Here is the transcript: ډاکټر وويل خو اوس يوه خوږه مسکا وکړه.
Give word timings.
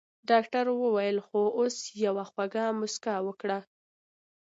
ډاکټر 0.29 0.65
وويل 0.81 1.17
خو 1.27 1.41
اوس 1.59 1.77
يوه 2.05 2.23
خوږه 2.31 2.65
مسکا 2.79 3.15
وکړه. 3.27 3.59